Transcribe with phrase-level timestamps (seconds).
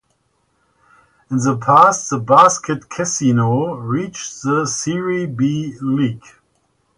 [1.29, 6.25] In the past the Basket Cassino reached the Serie B league.